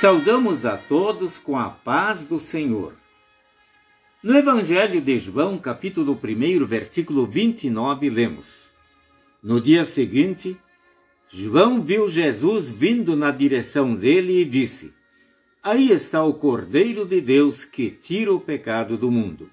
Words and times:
Saudamos 0.00 0.64
a 0.64 0.78
todos 0.78 1.36
com 1.36 1.58
a 1.58 1.68
paz 1.68 2.26
do 2.26 2.40
Senhor. 2.40 2.94
No 4.22 4.34
Evangelho 4.34 4.98
de 4.98 5.18
João, 5.18 5.58
capítulo 5.58 6.18
1, 6.24 6.64
versículo 6.64 7.26
29, 7.26 8.08
lemos: 8.08 8.70
No 9.42 9.60
dia 9.60 9.84
seguinte, 9.84 10.56
João 11.28 11.82
viu 11.82 12.08
Jesus 12.08 12.70
vindo 12.70 13.14
na 13.14 13.30
direção 13.30 13.94
dele 13.94 14.40
e 14.40 14.46
disse: 14.46 14.94
Aí 15.62 15.92
está 15.92 16.24
o 16.24 16.32
Cordeiro 16.32 17.04
de 17.04 17.20
Deus 17.20 17.66
que 17.66 17.90
tira 17.90 18.32
o 18.32 18.40
pecado 18.40 18.96
do 18.96 19.10
mundo. 19.10 19.50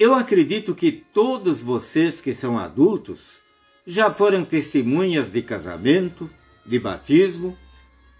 Eu 0.00 0.14
acredito 0.14 0.74
que 0.74 0.90
todos 0.90 1.62
vocês 1.62 2.22
que 2.22 2.34
são 2.34 2.58
adultos 2.58 3.42
já 3.86 4.10
foram 4.10 4.46
testemunhas 4.46 5.30
de 5.30 5.42
casamento, 5.42 6.30
de 6.64 6.78
batismo 6.78 7.54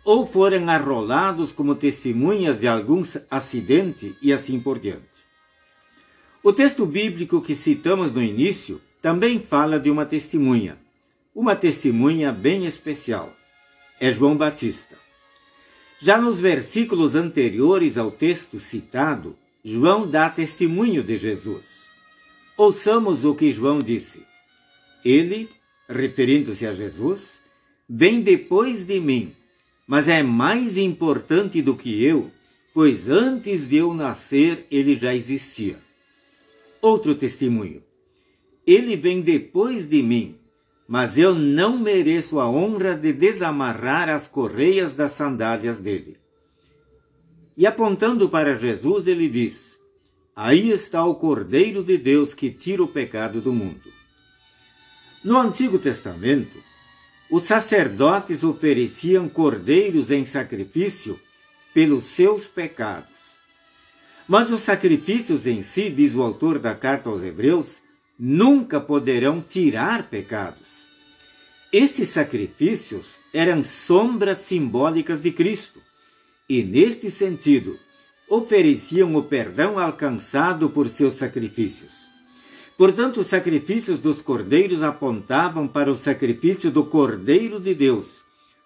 ou 0.04 0.26
foram 0.26 0.68
arrolados 0.68 1.52
como 1.52 1.74
testemunhas 1.74 2.58
de 2.58 2.66
alguns 2.66 3.18
acidente 3.30 4.16
e 4.20 4.32
assim 4.32 4.58
por 4.58 4.78
diante. 4.78 5.02
O 6.42 6.52
texto 6.52 6.84
bíblico 6.84 7.40
que 7.40 7.54
citamos 7.54 8.12
no 8.12 8.22
início 8.22 8.80
também 9.00 9.40
fala 9.40 9.78
de 9.78 9.90
uma 9.90 10.04
testemunha, 10.04 10.76
uma 11.34 11.54
testemunha 11.54 12.32
bem 12.32 12.66
especial. 12.66 13.32
É 14.00 14.10
João 14.10 14.36
Batista. 14.36 14.96
Já 16.00 16.18
nos 16.18 16.40
versículos 16.40 17.14
anteriores 17.14 17.96
ao 17.96 18.10
texto 18.10 18.58
citado, 18.58 19.36
João 19.64 20.08
dá 20.08 20.28
testemunho 20.28 21.04
de 21.04 21.16
Jesus. 21.16 21.86
Ouçamos 22.56 23.24
o 23.24 23.36
que 23.36 23.52
João 23.52 23.78
disse. 23.78 24.26
Ele, 25.04 25.48
referindo-se 25.88 26.66
a 26.66 26.72
Jesus, 26.72 27.40
vem 27.88 28.20
depois 28.20 28.84
de 28.84 28.98
mim 29.00 29.32
mas 29.86 30.08
é 30.08 30.22
mais 30.22 30.76
importante 30.76 31.60
do 31.60 31.76
que 31.76 32.02
eu, 32.04 32.30
pois 32.72 33.08
antes 33.08 33.68
de 33.68 33.76
eu 33.76 33.92
nascer 33.92 34.66
ele 34.70 34.94
já 34.94 35.14
existia. 35.14 35.78
Outro 36.80 37.14
testemunho. 37.14 37.82
Ele 38.66 38.96
vem 38.96 39.20
depois 39.20 39.88
de 39.88 40.02
mim, 40.02 40.36
mas 40.86 41.18
eu 41.18 41.34
não 41.34 41.78
mereço 41.78 42.38
a 42.38 42.48
honra 42.48 42.94
de 42.96 43.12
desamarrar 43.12 44.08
as 44.08 44.26
correias 44.26 44.94
das 44.94 45.12
sandálias 45.12 45.80
dele. 45.80 46.16
E 47.56 47.66
apontando 47.66 48.28
para 48.28 48.54
Jesus, 48.54 49.06
ele 49.06 49.28
diz: 49.28 49.78
Aí 50.34 50.70
está 50.70 51.04
o 51.04 51.14
Cordeiro 51.14 51.82
de 51.82 51.98
Deus 51.98 52.34
que 52.34 52.50
tira 52.50 52.82
o 52.82 52.88
pecado 52.88 53.40
do 53.40 53.52
mundo. 53.52 53.92
No 55.22 55.38
Antigo 55.38 55.78
Testamento, 55.78 56.58
os 57.32 57.44
sacerdotes 57.44 58.44
ofereciam 58.44 59.26
cordeiros 59.26 60.10
em 60.10 60.26
sacrifício 60.26 61.18
pelos 61.72 62.04
seus 62.04 62.46
pecados. 62.46 63.36
Mas 64.28 64.52
os 64.52 64.60
sacrifícios 64.60 65.46
em 65.46 65.62
si, 65.62 65.88
diz 65.88 66.14
o 66.14 66.20
autor 66.20 66.58
da 66.58 66.74
carta 66.74 67.08
aos 67.08 67.22
Hebreus, 67.22 67.78
nunca 68.18 68.78
poderão 68.78 69.40
tirar 69.40 70.10
pecados. 70.10 70.86
Estes 71.72 72.10
sacrifícios 72.10 73.16
eram 73.32 73.64
sombras 73.64 74.36
simbólicas 74.36 75.22
de 75.22 75.32
Cristo 75.32 75.80
e, 76.46 76.62
neste 76.62 77.10
sentido, 77.10 77.78
ofereciam 78.28 79.14
o 79.14 79.22
perdão 79.22 79.78
alcançado 79.78 80.68
por 80.68 80.86
seus 80.86 81.14
sacrifícios. 81.14 82.11
Portanto, 82.82 83.20
os 83.20 83.28
sacrifícios 83.28 84.00
dos 84.00 84.20
cordeiros 84.20 84.82
apontavam 84.82 85.68
para 85.68 85.88
o 85.88 85.94
sacrifício 85.94 86.68
do 86.68 86.84
Cordeiro 86.84 87.60
de 87.60 87.76
Deus, 87.76 88.22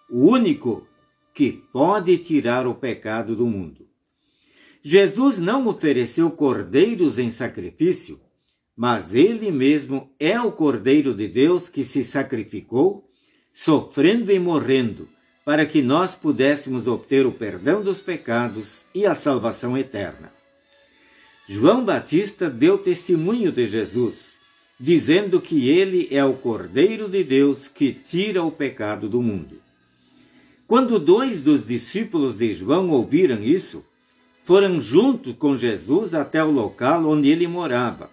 o 0.09 0.31
único 0.31 0.87
que 1.35 1.63
pode 1.71 2.17
tirar 2.17 2.65
o 2.65 2.73
pecado 2.73 3.35
do 3.35 3.45
mundo. 3.45 3.87
Jesus 4.81 5.37
não 5.37 5.67
ofereceu 5.67 6.31
cordeiros 6.31 7.19
em 7.19 7.29
sacrifício, 7.29 8.19
mas 8.75 9.13
ele 9.13 9.51
mesmo 9.51 10.09
é 10.19 10.41
o 10.41 10.51
Cordeiro 10.51 11.13
de 11.13 11.27
Deus 11.27 11.69
que 11.69 11.85
se 11.85 12.03
sacrificou, 12.03 13.07
sofrendo 13.53 14.31
e 14.31 14.39
morrendo, 14.39 15.07
para 15.45 15.63
que 15.63 15.83
nós 15.83 16.15
pudéssemos 16.15 16.87
obter 16.87 17.27
o 17.27 17.31
perdão 17.31 17.83
dos 17.83 18.01
pecados 18.01 18.83
e 18.95 19.05
a 19.05 19.13
salvação 19.13 19.77
eterna. 19.77 20.36
João 21.49 21.85
Batista 21.85 22.49
deu 22.49 22.77
testemunho 22.77 23.53
de 23.53 23.67
Jesus, 23.67 24.37
dizendo 24.77 25.39
que 25.39 25.69
ele 25.69 26.09
é 26.11 26.23
o 26.23 26.33
Cordeiro 26.33 27.07
de 27.07 27.23
Deus 27.23 27.69
que 27.69 27.93
tira 27.93 28.43
o 28.43 28.51
pecado 28.51 29.07
do 29.07 29.21
mundo. 29.21 29.61
Quando 30.67 30.99
dois 30.99 31.41
dos 31.41 31.65
discípulos 31.65 32.37
de 32.37 32.51
João 32.51 32.89
ouviram 32.89 33.41
isso, 33.41 33.85
foram 34.43 34.81
juntos 34.81 35.35
com 35.35 35.57
Jesus 35.57 36.13
até 36.13 36.43
o 36.43 36.51
local 36.51 37.05
onde 37.05 37.29
ele 37.29 37.47
morava 37.47 38.11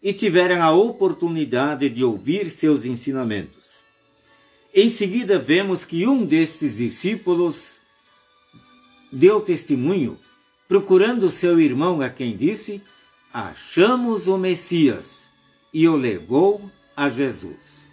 e 0.00 0.12
tiveram 0.12 0.62
a 0.62 0.70
oportunidade 0.70 1.88
de 1.90 2.04
ouvir 2.04 2.48
seus 2.52 2.84
ensinamentos. 2.84 3.78
Em 4.72 4.88
seguida, 4.88 5.40
vemos 5.40 5.84
que 5.84 6.06
um 6.06 6.24
destes 6.24 6.76
discípulos 6.76 7.78
deu 9.12 9.40
testemunho 9.40 10.16
procurando 10.68 11.30
seu 11.30 11.60
irmão 11.60 12.00
a 12.00 12.08
quem 12.08 12.36
disse: 12.36 12.82
Achamos 13.32 14.28
o 14.28 14.36
Messias, 14.38 15.30
e 15.72 15.88
o 15.88 15.96
levou 15.96 16.70
a 16.96 17.08
Jesus. 17.08 17.86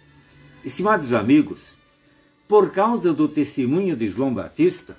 Estimados 0.64 1.12
amigos, 1.12 1.74
por 2.48 2.70
causa 2.70 3.12
do 3.12 3.28
testemunho 3.28 3.96
de 3.96 4.08
João 4.08 4.32
Batista, 4.32 4.96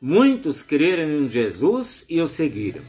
muitos 0.00 0.62
creram 0.62 1.10
em 1.10 1.28
Jesus 1.28 2.04
e 2.08 2.20
o 2.20 2.28
seguiram. 2.28 2.82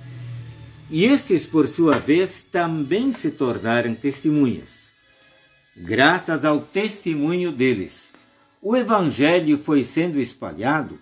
E 0.90 1.06
estes, 1.06 1.48
por 1.48 1.68
sua 1.68 1.98
vez, 1.98 2.42
também 2.42 3.12
se 3.12 3.32
tornaram 3.32 3.96
testemunhas. 3.96 4.92
Graças 5.76 6.44
ao 6.44 6.60
testemunho 6.60 7.52
deles, 7.52 8.12
o 8.62 8.76
Evangelho 8.76 9.58
foi 9.58 9.84
sendo 9.84 10.20
espalhado 10.20 11.00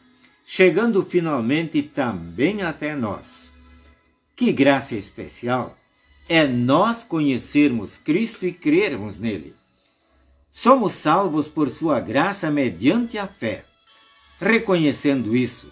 chegando 0.52 1.06
finalmente 1.06 1.84
também 1.84 2.64
até 2.64 2.96
nós. 2.96 3.54
Que 4.36 4.52
graça 4.52 4.96
especial 4.96 5.78
é 6.28 6.48
nós 6.48 7.04
conhecermos 7.04 7.98
Cristo 7.98 8.48
e 8.48 8.52
crermos 8.52 9.20
nele. 9.20 9.56
Somos 10.50 10.94
salvos 10.94 11.48
por 11.48 11.70
sua 11.70 12.00
graça 12.00 12.50
mediante 12.50 13.16
a 13.16 13.28
fé. 13.28 13.64
Reconhecendo 14.42 15.38
isso, 15.38 15.72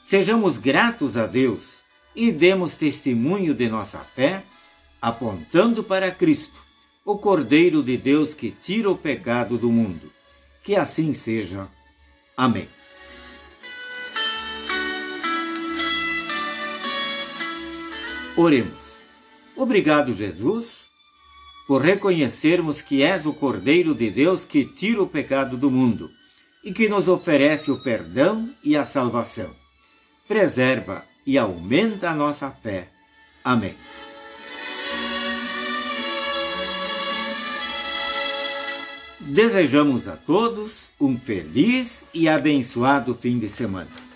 sejamos 0.00 0.56
gratos 0.56 1.16
a 1.16 1.26
Deus 1.26 1.78
e 2.14 2.30
demos 2.30 2.76
testemunho 2.76 3.52
de 3.52 3.68
nossa 3.68 3.98
fé, 3.98 4.44
apontando 5.00 5.82
para 5.82 6.12
Cristo, 6.12 6.62
o 7.04 7.18
Cordeiro 7.18 7.82
de 7.82 7.96
Deus 7.96 8.34
que 8.34 8.52
tira 8.52 8.88
o 8.88 8.96
pecado 8.96 9.58
do 9.58 9.72
mundo. 9.72 10.12
Que 10.62 10.76
assim 10.76 11.12
seja. 11.12 11.66
Amém. 12.36 12.68
Oremos. 18.36 19.00
Obrigado, 19.54 20.14
Jesus, 20.14 20.86
por 21.66 21.82
reconhecermos 21.82 22.80
que 22.80 23.02
és 23.02 23.26
o 23.26 23.34
Cordeiro 23.34 23.94
de 23.94 24.10
Deus 24.10 24.44
que 24.44 24.64
tira 24.64 25.02
o 25.02 25.06
pecado 25.06 25.56
do 25.56 25.70
mundo 25.70 26.08
e 26.64 26.72
que 26.72 26.88
nos 26.88 27.08
oferece 27.08 27.70
o 27.70 27.82
perdão 27.82 28.50
e 28.64 28.74
a 28.74 28.84
salvação. 28.84 29.54
Preserva 30.26 31.04
e 31.26 31.36
aumenta 31.36 32.10
a 32.10 32.14
nossa 32.14 32.50
fé. 32.50 32.88
Amém. 33.44 33.74
Desejamos 39.20 40.08
a 40.08 40.16
todos 40.16 40.90
um 41.00 41.18
feliz 41.18 42.06
e 42.14 42.28
abençoado 42.28 43.14
fim 43.14 43.38
de 43.38 43.48
semana. 43.48 44.11